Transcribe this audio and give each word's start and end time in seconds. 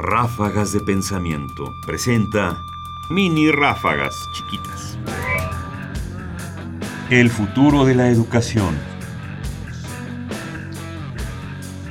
Ráfagas 0.00 0.72
de 0.72 0.78
Pensamiento 0.78 1.74
presenta 1.84 2.64
mini 3.10 3.50
ráfagas 3.50 4.14
chiquitas. 4.32 4.96
El 7.10 7.28
futuro 7.30 7.84
de 7.84 7.96
la 7.96 8.08
educación. 8.08 8.78